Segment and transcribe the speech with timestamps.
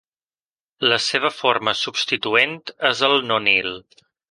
[0.91, 2.57] La seva forma substituent
[2.91, 3.71] és el nonil.